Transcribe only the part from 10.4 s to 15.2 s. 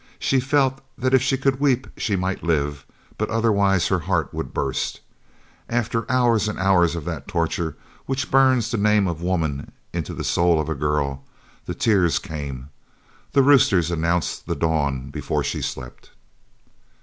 of a girl, the tears came. The roosters announced the dawn